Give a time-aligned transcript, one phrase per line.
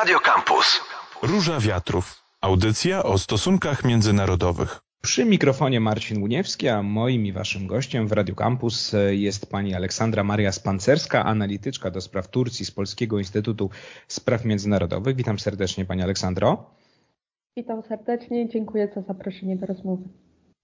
[0.00, 0.80] Radio Campus.
[1.22, 2.22] Róża Wiatrów.
[2.40, 4.80] Audycja o stosunkach międzynarodowych.
[5.02, 10.24] Przy mikrofonie Marcin Łuniewski, a moim i waszym gościem w Radio Campus jest pani Aleksandra
[10.24, 13.70] Maria Spancerska, analityczka do spraw Turcji z Polskiego Instytutu
[14.08, 15.16] Spraw Międzynarodowych.
[15.16, 16.70] Witam serdecznie pani Aleksandro.
[17.56, 20.04] Witam serdecznie, dziękuję za zaproszenie do rozmowy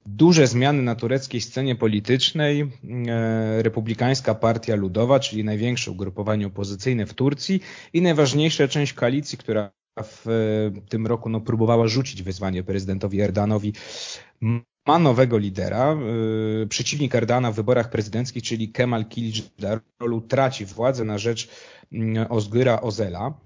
[0.07, 2.61] duże zmiany na tureckiej scenie politycznej.
[2.61, 7.61] E, Republikańska Partia Ludowa, czyli największe ugrupowanie opozycyjne w Turcji
[7.93, 9.71] i najważniejsza część koalicji, która
[10.03, 13.73] w tym roku no, próbowała rzucić wyzwanie prezydentowi Erdanowi,
[14.87, 15.93] ma nowego lidera.
[15.93, 21.49] E, przeciwnik Erdana w wyborach prezydenckich, czyli Kemal Kılıçdaroğlu, traci władzę na rzecz
[22.29, 23.46] Ozgyra Ozela.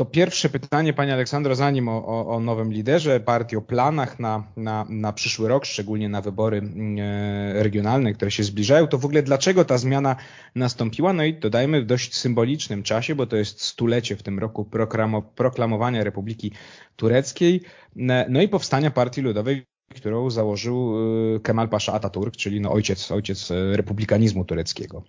[0.00, 4.44] To pierwsze pytanie, Pani Aleksandro, zanim o, o, o, nowym liderze partii, o planach na,
[4.56, 9.04] na, na przyszły rok, szczególnie na wybory mm, e, regionalne, które się zbliżają, to w
[9.04, 10.16] ogóle dlaczego ta zmiana
[10.54, 11.12] nastąpiła?
[11.12, 14.68] No i dodajmy w dość symbolicznym czasie, bo to jest stulecie w tym roku
[15.34, 16.52] proklamowania Republiki
[16.96, 17.60] Tureckiej,
[18.28, 20.94] no i powstania Partii Ludowej, którą założył
[21.36, 25.02] e, Kemal Pasza Atatürk, czyli no ojciec, ojciec e, republikanizmu tureckiego.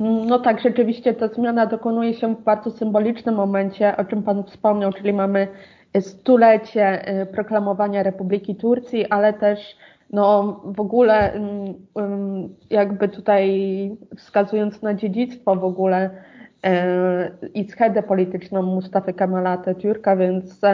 [0.00, 4.92] No tak, rzeczywiście ta zmiana dokonuje się w bardzo symbolicznym momencie, o czym Pan wspomniał,
[4.92, 5.48] czyli mamy
[6.00, 9.76] stulecie y, proklamowania Republiki Turcji, ale też
[10.10, 18.02] no w ogóle mm, mm, jakby tutaj wskazując na dziedzictwo w ogóle y, i schedę
[18.02, 20.66] polityczną Mustafy Kemala Atatürka, więc y,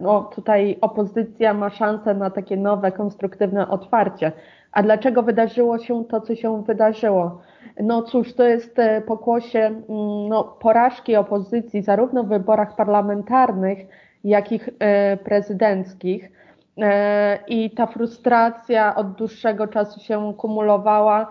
[0.00, 4.32] no, tutaj opozycja ma szansę na takie nowe, konstruktywne otwarcie.
[4.76, 7.40] A dlaczego wydarzyło się to, co się wydarzyło?
[7.82, 13.78] No cóż, to jest e, pokłosie mm, no, porażki opozycji zarówno w wyborach parlamentarnych,
[14.24, 16.32] jak i e, prezydenckich.
[16.78, 21.26] E, I ta frustracja od dłuższego czasu się kumulowała.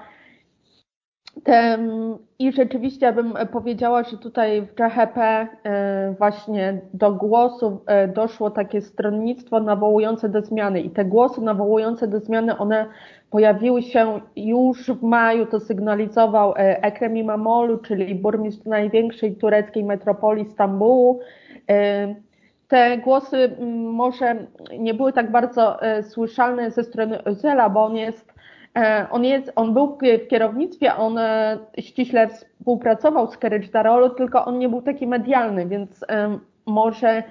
[2.40, 5.48] I rzeczywiście bym powiedziała, że tutaj w JHP
[6.18, 7.82] właśnie do głosu
[8.16, 12.86] doszło takie stronnictwo nawołujące do zmiany i te głosy nawołujące do zmiany, one
[13.30, 20.46] pojawiły się już w maju, to sygnalizował e, Ekrem Imamoglu, czyli burmistrz największej tureckiej metropolii
[20.46, 21.20] Stambułu.
[21.70, 22.16] E,
[22.68, 23.56] te głosy
[23.92, 24.48] może
[24.80, 28.34] nie były tak bardzo e, słyszalne ze strony Özela, bo on jest,
[29.12, 31.20] on jest, on był w kierownictwie, on
[31.80, 36.06] ściśle współpracował z Darolu, tylko on nie był taki medialny, więc
[36.66, 37.24] może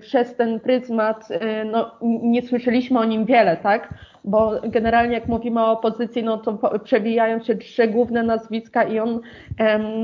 [0.00, 1.28] przez ten pryzmat
[1.64, 3.94] no, nie słyszeliśmy o nim wiele, tak?
[4.24, 9.20] bo generalnie jak mówimy o opozycji, no to przewijają się trzy główne nazwiska i on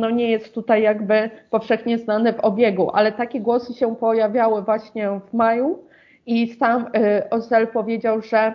[0.01, 5.21] no nie jest tutaj jakby powszechnie znany w obiegu, ale takie głosy się pojawiały właśnie
[5.31, 5.79] w maju
[6.27, 6.87] i sam
[7.31, 8.55] Ozel powiedział, że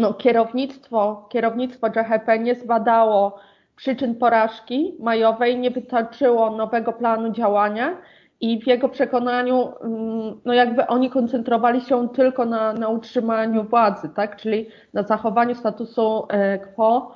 [0.00, 3.38] no, kierownictwo, kierownictwo JHP nie zbadało
[3.76, 7.96] przyczyn porażki majowej, nie wytoczyło nowego planu działania
[8.40, 14.08] i w jego przekonaniu, mm, no jakby oni koncentrowali się tylko na, na utrzymaniu władzy,
[14.08, 14.36] tak?
[14.36, 17.14] Czyli na zachowaniu statusu e, quo,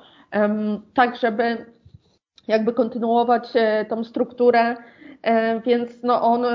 [0.93, 1.65] tak żeby
[2.47, 4.75] jakby kontynuować e, tą strukturę,
[5.21, 6.45] e, więc no on,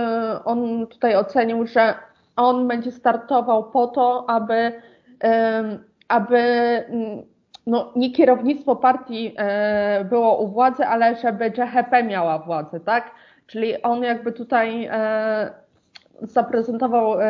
[0.44, 1.94] on tutaj ocenił, że
[2.36, 4.72] on będzie startował po to, aby,
[6.10, 7.22] aby mm,
[7.66, 9.36] no, nie kierownictwo partii
[10.10, 13.10] było u władzy, ale żeby JHP miała władzę, tak?
[13.50, 15.50] Czyli on jakby tutaj e,
[16.22, 17.26] zaprezentował, e,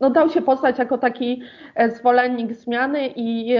[0.00, 1.42] no dał się poznać jako taki
[1.74, 3.56] e, zwolennik zmiany i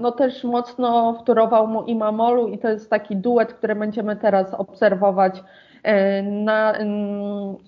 [0.00, 5.42] no też mocno wtórował mu Imamolu i to jest taki duet, który będziemy teraz obserwować
[6.22, 6.74] na,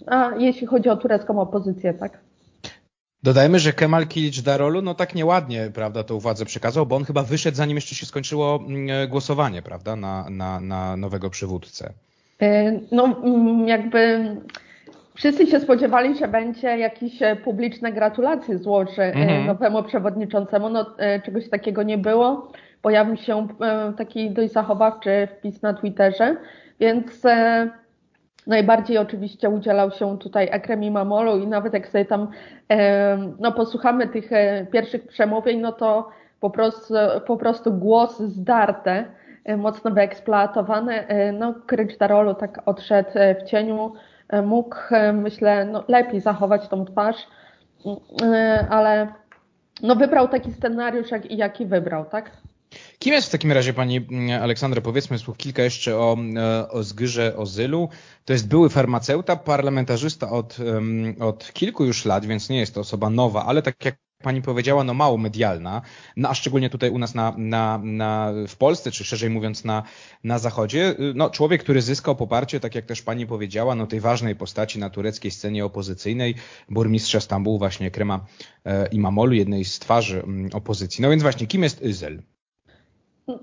[0.06, 2.18] a jeśli chodzi o turecką opozycję, tak?
[3.22, 7.22] Dodajmy, że Kemal Kilic Darolu, no tak nieładnie, prawda, tą władzę przekazał, bo on chyba
[7.22, 11.92] wyszedł zanim jeszcze się skończyło mm, głosowanie, prawda, na, na, na nowego przywódcę.
[12.42, 14.20] E, no, mm, jakby
[15.14, 19.46] wszyscy się spodziewali, że będzie jakieś e, publiczne gratulacje złoży e, mhm.
[19.46, 20.68] nowemu przewodniczącemu.
[20.68, 20.86] No,
[21.24, 22.52] czegoś takiego nie było.
[22.82, 23.48] Pojawił się
[23.98, 26.36] taki dość zachowawczy wpis na Twitterze,
[26.80, 27.22] więc
[28.46, 32.28] najbardziej oczywiście udzielał się tutaj Ekrem Imamoglu i nawet jak sobie tam
[33.38, 34.30] no, posłuchamy tych
[34.72, 36.08] pierwszych przemówień, no to
[36.40, 36.94] po prostu,
[37.26, 39.04] po prostu głos zdarte
[39.44, 41.06] E, mocno wyeksploatowany.
[41.08, 43.92] E, no, Krycz Darolu tak odszedł e, w cieniu,
[44.42, 44.76] mógł,
[45.12, 47.26] myślę, no, lepiej zachować tą twarz,
[48.70, 49.08] ale
[49.82, 52.30] no, wybrał taki scenariusz, jak, jaki wybrał, tak?
[53.02, 54.80] Kim jest w takim razie pani mm, Aleksandra?
[54.80, 56.16] Powiedzmy słów kilka jeszcze o,
[56.70, 57.88] o Zgyrze Ozylu.
[58.24, 60.56] To jest były farmaceuta, parlamentarzysta od,
[61.20, 64.84] od kilku już lat, więc nie jest to osoba nowa, ale tak jak pani powiedziała,
[64.84, 65.82] no mało medialna,
[66.16, 69.82] no, a szczególnie tutaj u nas na, na, na, w Polsce, czy szerzej mówiąc na,
[70.24, 70.94] na Zachodzie.
[71.14, 74.90] No, człowiek, który zyskał poparcie, tak jak też pani powiedziała, no tej ważnej postaci na
[74.90, 76.34] tureckiej scenie opozycyjnej,
[76.68, 78.26] burmistrza Stambułu, właśnie Krema
[78.64, 81.02] e, Imamolu, jednej z twarzy mm, opozycji.
[81.02, 82.22] No więc właśnie, kim jest Izel?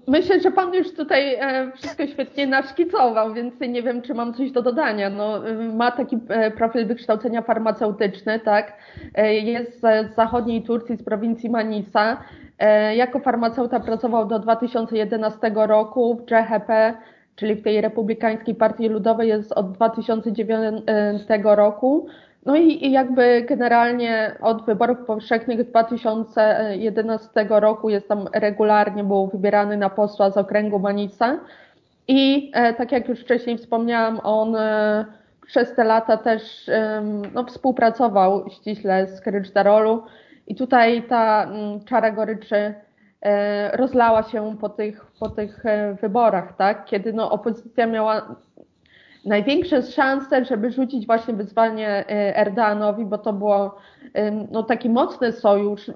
[0.07, 4.51] Myślę, że pan już tutaj e, wszystko świetnie naszkicował, więc nie wiem, czy mam coś
[4.51, 5.09] do dodania.
[5.09, 5.41] No,
[5.73, 8.73] ma taki e, profil wykształcenia farmaceutyczny, tak?
[9.15, 12.17] E, jest z zachodniej Turcji, z prowincji Manisa.
[12.95, 16.93] Jako farmaceuta pracował do 2011 roku w CHP,
[17.35, 20.83] czyli w tej Republikańskiej Partii Ludowej jest od 2009
[21.43, 22.07] roku.
[22.47, 29.89] No i, jakby generalnie od wyborów powszechnych 2011 roku jest tam regularnie, był wybierany na
[29.89, 31.39] posła z okręgu Manica.
[32.07, 35.05] I e, tak jak już wcześniej wspomniałam, on e,
[35.45, 36.69] przez te lata też
[37.33, 39.21] no, współpracował ściśle z
[39.53, 40.03] Darolu
[40.47, 41.51] i tutaj ta
[41.85, 42.73] czara goryczy
[43.21, 45.63] e, rozlała się po tych, po tych
[46.01, 46.85] wyborach, tak?
[46.85, 48.35] kiedy no, opozycja miała
[49.27, 53.75] największe szanse, żeby rzucić właśnie wyzwanie e, Erdoganowi, bo to było
[54.51, 55.91] no, taki mocny sojusz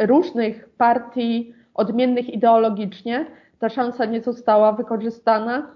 [0.00, 3.26] różnych partii, odmiennych ideologicznie.
[3.58, 5.70] Ta szansa nie została wykorzystana,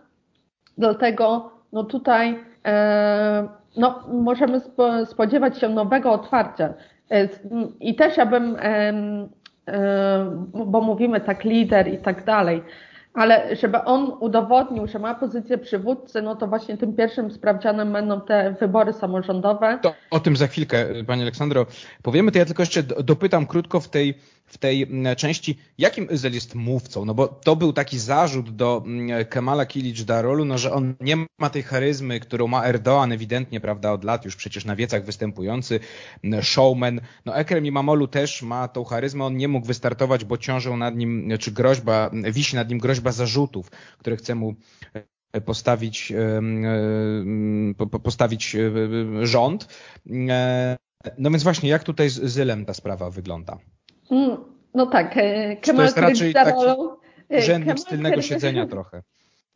[0.78, 4.60] dlatego no tutaj e, no, możemy
[5.04, 6.74] spodziewać się nowego otwarcia.
[7.10, 7.28] E,
[7.80, 8.56] I też ja bym,
[10.54, 12.62] bo mówimy tak lider i tak dalej,
[13.14, 18.20] ale żeby on udowodnił, że ma pozycję przywódcy, no to właśnie tym pierwszym sprawdzianem będą
[18.20, 19.78] te wybory samorządowe.
[19.82, 21.66] To o tym za chwilkę, Pani Aleksandro,
[22.02, 22.32] powiemy.
[22.32, 24.14] To ja tylko jeszcze dopytam krótko w tej
[24.50, 27.04] w tej mm, części, jakim Özel jest mówcą?
[27.04, 31.16] No bo to był taki zarzut do mm, Kemala Kilic Darolu, no że on nie
[31.38, 35.80] ma tej charyzmy, którą ma Erdoğan ewidentnie, prawda, od lat już przecież na wiecach występujący
[36.24, 37.00] mm, showman.
[37.24, 41.28] No Ekrem Imamolu też ma tą charyzmę, on nie mógł wystartować, bo ciążą nad nim,
[41.38, 44.54] czy groźba, wisi nad nim groźba zarzutów, które chce mu
[45.32, 46.12] e, postawić,
[48.02, 48.70] postawić e,
[49.26, 49.68] rząd.
[50.28, 50.76] E,
[51.18, 53.58] no więc właśnie, jak tutaj z Zylem ta sprawa wygląda?
[54.10, 54.36] Mm,
[54.74, 56.66] no tak, e, Kemal to jest raczej taki
[57.38, 59.02] urzędnik z tylnego siedzenia trochę.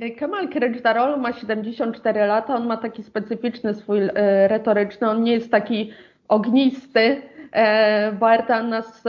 [0.01, 5.33] E, Kemal Kılıçdaroğlu ma 74 lata, on ma taki specyficzny swój e, retoryczny, on nie
[5.33, 5.93] jest taki
[6.29, 7.23] ognisty,
[8.21, 9.05] bo Erdogan nas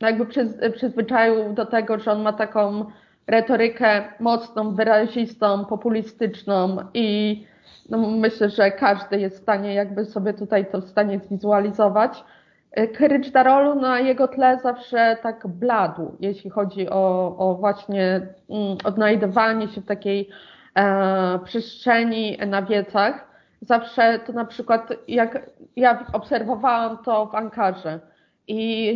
[0.00, 0.26] jakby
[0.72, 2.84] przyzwyczaił do tego, że on ma taką
[3.26, 7.46] retorykę mocną, wyrazistą, populistyczną i
[7.90, 12.24] no myślę, że każdy jest w stanie jakby sobie tutaj to w stanie zwizualizować.
[12.70, 18.20] Kerycz Darolu na jego tle zawsze tak bladł, jeśli chodzi o, o właśnie
[18.50, 20.28] mm, odnajdywanie się w takiej
[20.74, 23.28] e, przestrzeni na wiecach.
[23.60, 28.00] Zawsze to na przykład, jak ja obserwowałam to w Ankarze
[28.48, 28.94] i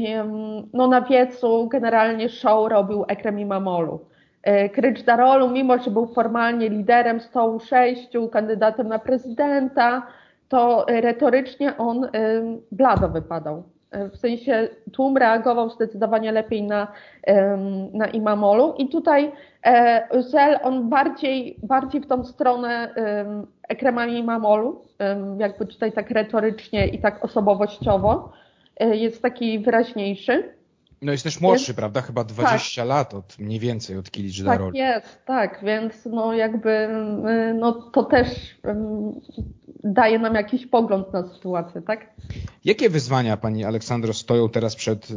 [0.72, 4.00] no, na wiecu generalnie show robił Ekrem Imamolu.
[4.42, 10.06] E, Krycz Darolu, mimo że był formalnie liderem stołu sześciu, kandydatem na prezydenta,
[10.52, 12.08] to retorycznie on
[12.72, 13.62] blado wypadał.
[14.12, 16.88] W sensie tłum reagował zdecydowanie lepiej na,
[17.92, 19.32] na Imamolu i tutaj
[19.66, 22.94] e, Zel on bardziej, bardziej w tą stronę
[23.68, 24.84] Ekremami Imamolu,
[25.38, 28.32] jakby tutaj tak retorycznie i tak osobowościowo
[28.80, 30.54] e, jest taki wyraźniejszy.
[31.02, 32.00] No jest też młodszy, jest, prawda?
[32.00, 32.88] Chyba 20 tak.
[32.88, 36.88] lat od mniej więcej od Kilicz Tak jest, tak, więc no jakby
[37.54, 38.28] no to też
[39.84, 42.14] daje nam jakiś pogląd na sytuację, tak?
[42.64, 45.14] Jakie wyzwania Pani Aleksandro stoją teraz przed y,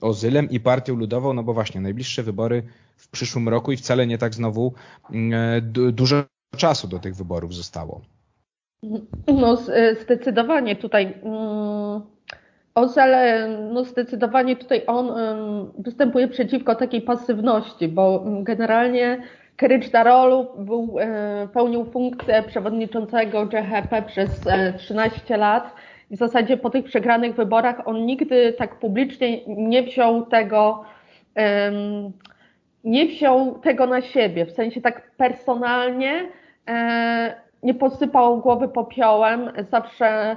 [0.00, 1.34] Ozylem i Partią Ludową?
[1.34, 2.62] No bo właśnie najbliższe wybory
[2.96, 4.72] w przyszłym roku i wcale nie tak znowu
[5.10, 6.24] y, dużo
[6.56, 8.00] czasu do tych wyborów zostało.
[9.26, 9.58] No
[10.02, 11.14] zdecydowanie tutaj
[12.74, 15.12] Ozel, no zdecydowanie tutaj on
[15.78, 19.22] występuje przeciwko takiej pasywności, bo generalnie
[19.56, 24.40] Kerycz Darolu był, e, pełnił funkcję przewodniczącego GHP przez
[24.78, 25.74] 13 e, lat.
[26.10, 30.84] I w zasadzie po tych przegranych wyborach on nigdy tak publicznie nie wziął tego,
[32.84, 36.28] nie wziął tego na siebie, w sensie tak personalnie
[36.68, 40.36] e, nie posypał głowy popiołem, zawsze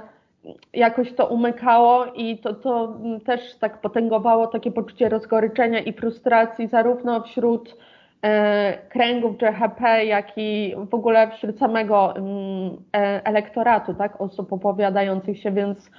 [0.72, 7.22] jakoś to umykało i to, to też tak potęgowało takie poczucie rozgoryczenia i frustracji zarówno
[7.22, 7.76] wśród
[8.22, 15.38] e, kręgów GHP, jak i w ogóle wśród samego mm, e, elektoratu, tak, osób opowiadających
[15.38, 15.90] się, więc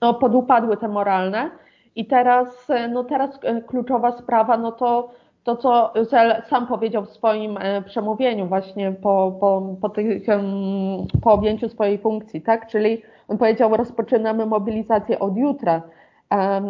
[0.00, 1.50] no, podupadły te moralne.
[1.96, 5.10] I teraz, e, no teraz kluczowa sprawa, no to
[5.44, 10.26] to, co Zel sam powiedział w swoim przemówieniu właśnie po, po, po, tych,
[11.22, 12.66] po objęciu swojej funkcji, tak?
[12.66, 15.82] Czyli on powiedział, rozpoczynamy mobilizację od jutra.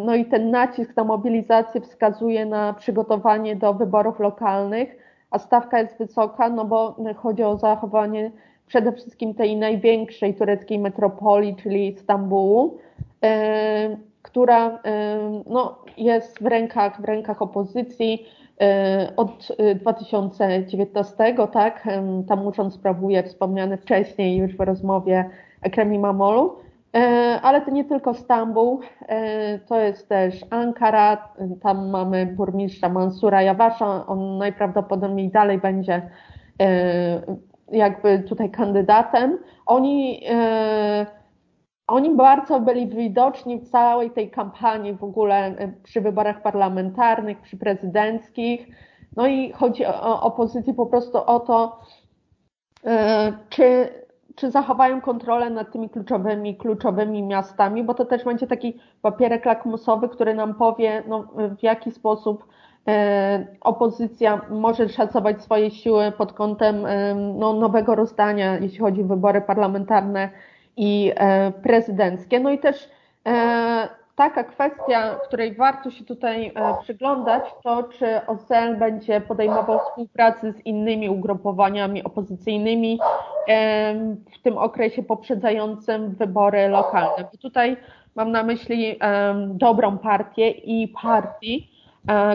[0.04, 4.96] No i ten nacisk na mobilizację wskazuje na przygotowanie do wyborów lokalnych,
[5.30, 8.30] a stawka jest wysoka, no bo chodzi o zachowanie
[8.66, 12.78] przede wszystkim tej największej tureckiej metropolii, czyli Stambułu,
[14.22, 14.78] która
[15.46, 18.26] no, jest w rękach, w rękach opozycji
[19.16, 21.88] od 2019, tak?
[22.28, 25.30] Tam urząd sprawuje wspomniany wcześniej już w rozmowie
[25.62, 26.56] Ekrem Imamolu.
[27.42, 28.80] Ale to nie tylko Stambuł,
[29.66, 31.28] to jest też Ankara,
[31.62, 36.02] tam mamy burmistrza Mansura Jawasza, on najprawdopodobniej dalej będzie
[37.72, 39.38] jakby tutaj kandydatem.
[39.66, 40.22] Oni
[41.90, 48.66] oni bardzo byli widoczni w całej tej kampanii w ogóle przy wyborach parlamentarnych, przy prezydenckich.
[49.16, 51.80] No i chodzi o opozycję po prostu o to,
[52.86, 53.88] e, czy,
[54.34, 60.08] czy zachowają kontrolę nad tymi kluczowymi, kluczowymi miastami, bo to też będzie taki papierek lakmusowy,
[60.08, 61.24] który nam powie, no,
[61.58, 62.44] w jaki sposób
[62.88, 66.86] e, opozycja może szacować swoje siły pod kątem
[67.38, 70.30] no, nowego rozdania, jeśli chodzi o wybory parlamentarne
[70.76, 72.40] i e, prezydenckie.
[72.40, 72.88] No i też
[73.26, 80.52] e, taka kwestia, której warto się tutaj e, przyglądać, to czy OCL będzie podejmował współpracę
[80.52, 82.98] z innymi ugrupowaniami opozycyjnymi
[84.32, 87.24] w tym okresie poprzedzającym wybory lokalne.
[87.32, 87.76] Bo tutaj
[88.14, 88.98] mam na myśli
[89.46, 91.70] dobrą partię i partii,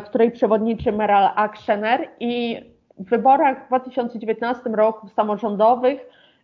[0.06, 2.62] której przewodniczy Meral Akşener i
[3.00, 6.00] w wyborach w 2019 roku samorządowych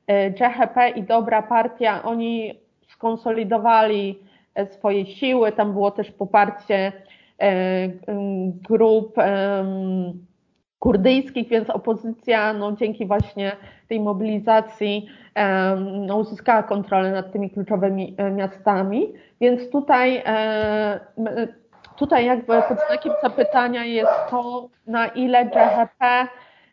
[0.08, 4.20] CHP e, i Dobra Partia, oni skonsolidowali
[4.56, 6.92] e, swoje siły, tam było też poparcie
[7.42, 7.88] e,
[8.70, 9.16] grup
[10.80, 13.52] kurdyjskich, więc opozycja no, dzięki właśnie
[13.88, 15.08] tej mobilizacji
[16.08, 20.24] no, uzyskała kontrolę nad tymi kluczowymi miastami, więc tutaj,
[21.98, 26.28] tutaj jakby pod znakiem zapytania jest to, na ile CHP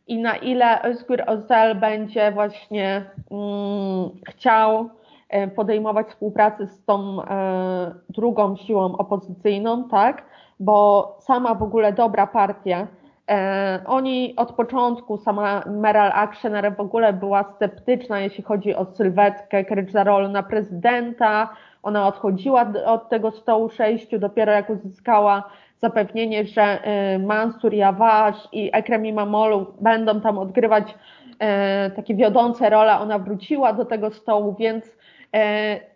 [0.09, 4.89] i na ile Özgür Özel będzie właśnie mm, chciał
[5.29, 10.23] e, podejmować współpracę z tą e, drugą siłą opozycyjną, tak?
[10.61, 12.87] Bo sama w ogóle dobra partia,
[13.31, 19.65] e, oni od początku, sama Meral Akşener w ogóle była sceptyczna, jeśli chodzi o sylwetkę
[19.65, 21.49] Kılıçdaroğlu na prezydenta.
[21.83, 25.43] Ona odchodziła od tego stołu sześciu, dopiero jak uzyskała
[25.81, 26.79] zapewnienie, że
[27.15, 32.99] y, Mansur Jawasz i Ekrem Imamoglu będą tam odgrywać y, takie wiodące role.
[32.99, 34.91] Ona wróciła do tego stołu, więc y,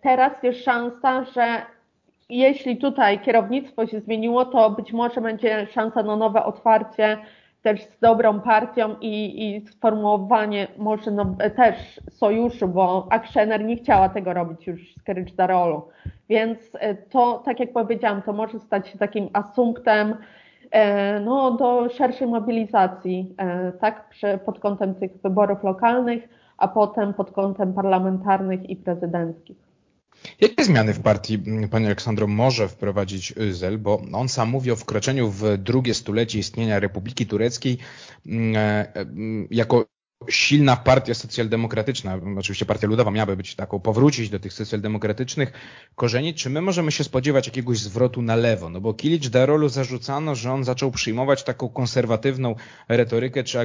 [0.02, 1.62] teraz jest szansa, że
[2.28, 7.18] jeśli tutaj kierownictwo się zmieniło, to być może będzie szansa na nowe otwarcie
[7.62, 14.08] też z dobrą partią i, i sformułowanie może no, też sojuszu, bo Akszener nie chciała
[14.08, 14.94] tego robić już
[15.32, 15.88] z Darolu.
[16.28, 20.16] Więc e, to, tak jak powiedziałam, to może stać się takim asumptem
[20.70, 24.14] e, no, do szerszej mobilizacji, e, tak,
[24.44, 26.28] pod kątem tych wyborów lokalnych,
[26.58, 29.71] a potem pod kątem parlamentarnych i prezydenckich.
[30.40, 31.38] Jakie zmiany w partii
[31.70, 36.80] pani Aleksandro może wprowadzić Özel, bo on sam mówi o wkroczeniu w drugie stulecie istnienia
[36.80, 37.78] Republiki Tureckiej
[39.50, 39.86] jako
[40.28, 45.52] silna partia socjaldemokratyczna, oczywiście partia ludowa miałaby być taką, powrócić do tych socjaldemokratycznych
[45.94, 48.70] korzeni, czy my możemy się spodziewać jakiegoś zwrotu na lewo?
[48.70, 52.54] No bo Kilic Darolu zarzucano, że on zaczął przyjmować taką konserwatywną
[52.88, 53.60] retorykę czy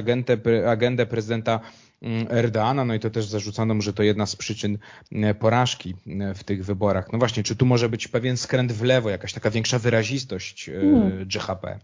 [0.66, 1.87] agendę, prezydenta mm,
[2.30, 4.78] Erdoana, no i to też zarzucano mu, że to jedna z przyczyn
[5.12, 7.12] mm, porażki mm, w tych wyborach.
[7.12, 10.72] No właśnie, czy tu może być pewien skręt w lewo, jakaś taka większa wyrazistość e,
[10.72, 11.24] hmm.
[11.24, 11.78] GHP?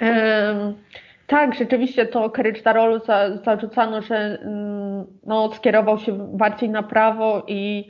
[0.00, 0.74] Um.
[1.26, 7.88] Tak, rzeczywiście to Keryczdarolu za, zarzucano, że mm, no, skierował się bardziej na prawo i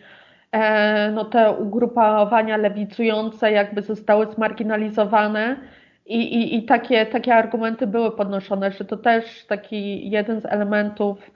[0.53, 5.57] e, no, te ugrupowania lewicujące jakby zostały zmarginalizowane.
[6.07, 11.31] I, i, I takie, takie argumenty były podnoszone, że to też taki jeden z elementów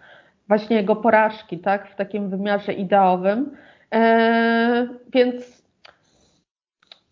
[0.49, 3.57] właśnie jego porażki, tak, w takim wymiarze ideowym.
[3.95, 5.67] E, więc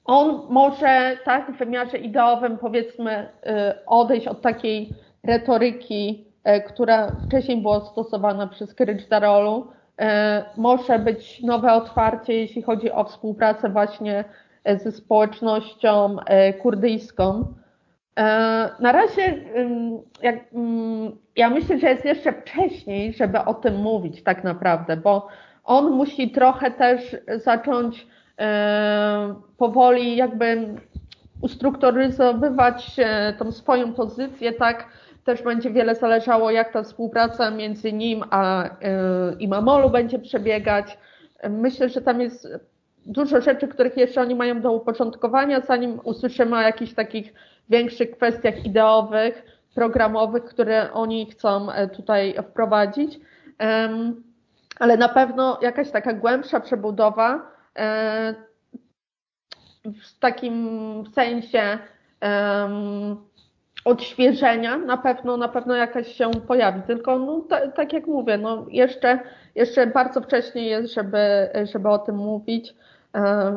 [0.04, 7.62] on może tak w wymiarze ideowym powiedzmy y, odejść od takiej retoryki, y, która wcześniej
[7.62, 8.74] była stosowana przez
[9.08, 9.66] Darolu.
[10.00, 10.04] Y,
[10.56, 14.24] może być nowe otwarcie, jeśli chodzi o współpracę właśnie
[14.76, 16.16] ze społecznością
[16.62, 17.54] kurdyjską.
[18.80, 19.44] Na razie
[20.22, 20.36] jak,
[21.36, 25.28] ja myślę, że jest jeszcze wcześniej, żeby o tym mówić tak naprawdę, bo
[25.64, 28.06] on musi trochę też zacząć
[28.40, 30.74] E, powoli jakby
[31.40, 32.96] ustrukturyzowywać
[33.38, 34.88] tą swoją pozycję, tak
[35.24, 38.70] też będzie wiele zależało, jak ta współpraca między nim a e,
[39.38, 40.98] Imamolu będzie przebiegać.
[41.50, 42.48] Myślę, że tam jest
[43.06, 47.34] dużo rzeczy, których jeszcze oni mają do uporządkowania, zanim usłyszymy o jakichś takich
[47.68, 49.42] większych kwestiach ideowych,
[49.74, 53.20] programowych, które oni chcą e, tutaj wprowadzić.
[54.78, 58.34] Ale na pewno jakaś taka głębsza przebudowa e,
[59.84, 61.78] w takim sensie
[63.84, 66.82] odświeżenia na pewno, na pewno jakaś się pojawi.
[66.82, 69.18] Tylko no, tak jak mówię, no jeszcze,
[69.54, 72.74] jeszcze bardzo wcześnie jest, żeby, żeby o tym mówić,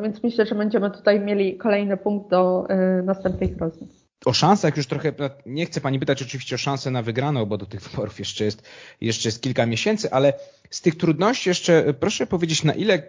[0.02, 4.07] więc myślę, że będziemy tutaj mieli kolejny punkt do e, następnych rozmów.
[4.26, 5.14] O szansach już trochę,
[5.46, 8.70] nie chcę Pani pytać oczywiście o szansę na wygraną, bo do tych wyborów jeszcze jest,
[9.02, 10.34] jeszcze jest kilka miesięcy, ale
[10.70, 13.04] z tych trudności jeszcze proszę powiedzieć, na ile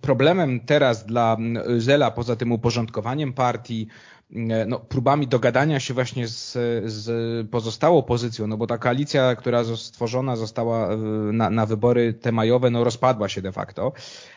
[0.00, 1.36] problemem teraz dla
[1.78, 3.88] Zela, poza tym uporządkowaniem partii,
[4.66, 6.52] no, próbami dogadania się właśnie z,
[6.84, 10.96] z pozostałą opozycją, no bo ta koalicja, która stworzona została e,
[11.32, 13.92] na, na wybory te majowe, no rozpadła się de facto.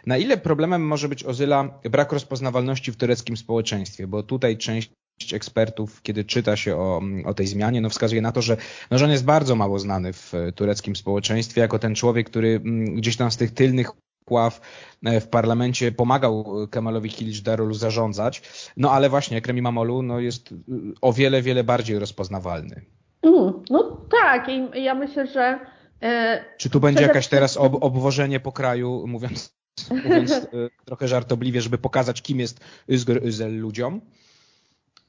[0.06, 4.92] Na ile problemem może być Ozyla brak rozpoznawalności w tureckim społeczeństwie, bo tutaj część
[5.34, 8.58] ekspertów, kiedy czyta się o, o tej zmianie, no wskazuje na to, że,
[8.92, 12.62] no, że on jest bardzo mało znany w tureckim społeczeństwie, jako ten człowiek, który
[12.96, 13.92] gdzieś tam z tych tylnych
[14.30, 14.62] ław
[15.06, 17.12] e, w parlamencie pomagał Kemalowi
[17.44, 18.42] Darulu zarządzać,
[18.78, 20.54] no ale właśnie Ekrem Mamolu no, jest
[21.02, 22.82] o wiele, wiele bardziej rozpoznawalny.
[23.22, 25.60] Mm, no tak i ja myślę, że...
[26.02, 29.56] E, Czy tu będzie jakaś teraz ob obwożenie po kraju, mówiąc,
[30.06, 30.48] mówiąc e,
[30.86, 34.02] trochę żartobliwie, żeby pokazać kim jest Özgür Özel ludziom?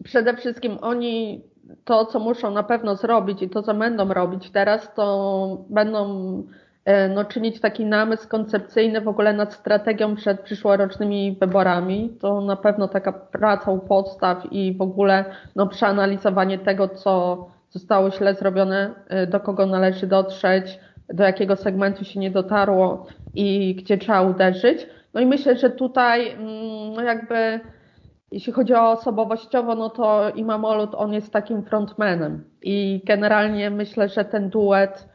[0.04, 1.44] Przede wszystkim oni
[1.84, 6.08] to, co muszą na pewno zrobić i to, co będą robić teraz, to będą
[6.84, 12.16] E, no, czynić taki namysł koncepcyjny w ogóle nad strategią przed przyszłorocznymi wyborami.
[12.20, 15.24] To na pewno taka praca u podstaw i w ogóle
[15.56, 22.04] no, przeanalizowanie tego, co zostało źle zrobione, e, do kogo należy dotrzeć, do jakiego segmentu
[22.04, 24.86] się nie dotarło i gdzie trzeba uderzyć.
[25.14, 27.60] No i myślę, że tutaj mm, no jakby
[28.34, 34.08] jeśli chodzi o osobowościowo, no to Imam Olut, on jest takim frontmanem i generalnie myślę,
[34.08, 35.08] że ten duet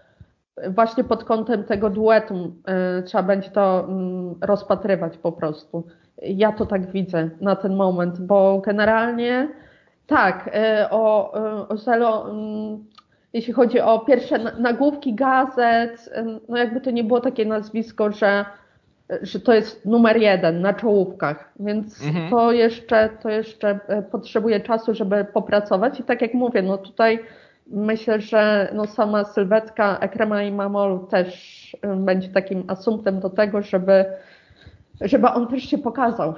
[0.70, 5.88] właśnie pod kątem tego duetu e, trzeba będzie to mm, rozpatrywać po prostu.
[6.22, 9.50] Ja to tak widzę na ten moment, bo generalnie
[10.08, 12.86] tak, e, o, e, o Zelo, mm,
[13.34, 16.10] jeśli chodzi o pierwsze nagłówki gazet,
[16.50, 18.46] no jakby to nie było takie nazwisko, że,
[19.22, 22.30] że to jest numer jeden na czołówkach, więc mhm.
[22.30, 23.80] to jeszcze, to jeszcze
[24.12, 27.20] potrzebuje czasu, żeby popracować i tak jak mówię, no tutaj
[27.68, 34.06] myślę, że no sama sylwetka Ekrema i Mamolu też będzie takim asumptem do tego, żeby,
[35.02, 36.34] żeby on też się pokazał.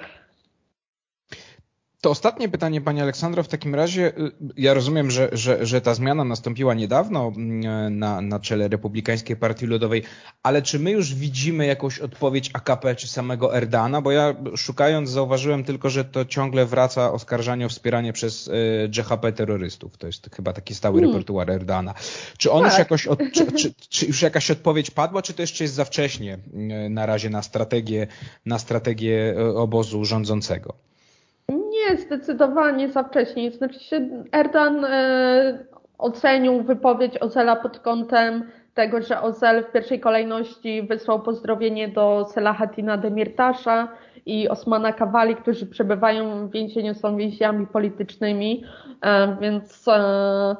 [2.01, 5.93] To ostatnie pytanie, Pani Aleksandro, w takim razie y, ja rozumiem, że, że, że ta
[5.93, 10.03] zmiana nastąpiła niedawno mm, na, na czele Republikańskiej Partii Ludowej,
[10.43, 14.01] ale czy my już widzimy jakąś odpowiedź AKP czy samego Erdana?
[14.01, 18.49] Bo ja szukając zauważyłem tylko, że to ciągle wraca oskarżanie o wspieranie przez
[18.97, 19.97] JHP terrorystów.
[19.97, 21.11] To jest chyba taki stały hmm.
[21.11, 21.93] repertuar Erdana.
[22.37, 22.71] Czy on tak.
[22.71, 25.85] już jakoś, od, czy, czy, czy, już jakaś odpowiedź padła, czy to jeszcze jest za
[25.85, 26.37] wcześnie
[26.85, 28.07] y, na razie na strategię,
[28.45, 30.90] na strategię obozu rządzącego?
[31.51, 33.51] Nie, zdecydowanie za wcześnie.
[33.51, 35.65] Znaczy się Erdogan e,
[35.97, 42.97] ocenił wypowiedź Ozela pod kątem tego, że Ozel w pierwszej kolejności wysłał pozdrowienie do Selahatina
[42.97, 43.87] Demirtasza
[44.25, 48.63] i Osmana Kawali, którzy przebywają w więzieniu, są więźniami politycznymi,
[49.01, 50.55] e, więc e,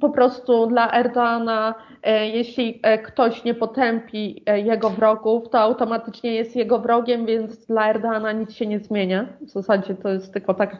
[0.00, 6.78] po prostu dla Erdogana, e, jeśli ktoś nie potępi jego wrogów, to automatycznie jest jego
[6.78, 9.26] wrogiem, więc dla Erdogana nic się nie zmienia.
[9.40, 10.76] W zasadzie to jest tylko tak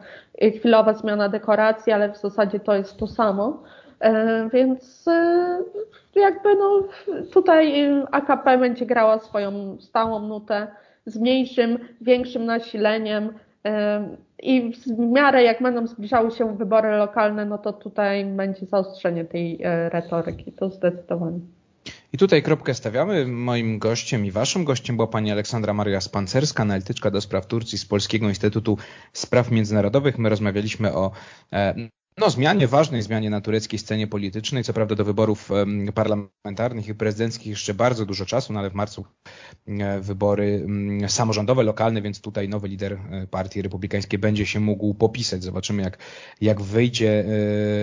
[0.57, 3.63] chwilowa zmiana dekoracji, ale w zasadzie to jest to samo.
[4.53, 5.05] Więc
[6.15, 6.83] jakby no,
[7.33, 10.67] tutaj AKP będzie grała swoją stałą nutę
[11.05, 13.33] z mniejszym, większym nasileniem
[14.43, 19.63] i w miarę jak będą zbliżały się wybory lokalne, no to tutaj będzie zaostrzenie tej
[19.63, 21.39] e, retoryki, to zdecydowanie.
[22.13, 23.27] I tutaj kropkę stawiamy.
[23.27, 27.85] Moim gościem i waszym gościem była pani Aleksandra Maria Spancerska, analityczka do spraw Turcji z
[27.85, 28.77] Polskiego Instytutu
[29.13, 30.17] Spraw Międzynarodowych.
[30.17, 31.11] My rozmawialiśmy o
[31.53, 31.75] e,
[32.17, 34.63] no, zmianie, ważnej zmianie na tureckiej scenie politycznej.
[34.63, 35.49] Co prawda do wyborów
[35.93, 39.05] parlamentarnych i prezydenckich jeszcze bardzo dużo czasu, no ale w marcu
[39.67, 40.67] e, wybory
[41.07, 45.43] samorządowe, lokalne, więc tutaj nowy lider e, partii republikańskiej będzie się mógł popisać.
[45.43, 45.97] Zobaczymy jak,
[46.41, 47.25] jak wyjdzie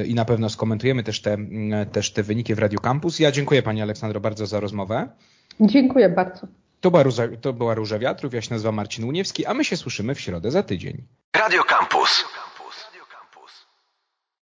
[0.01, 1.37] e, i na pewno skomentujemy też te,
[1.93, 3.19] też te wyniki w Radio Campus.
[3.19, 5.09] Ja dziękuję Pani Aleksandro bardzo za rozmowę.
[5.61, 6.47] Dziękuję bardzo.
[6.81, 9.77] To była, Róża, to była Róża Wiatrów, ja się nazywam Marcin Uniewski, a my się
[9.77, 11.05] słyszymy w środę za tydzień.
[11.37, 12.25] Radio Campus.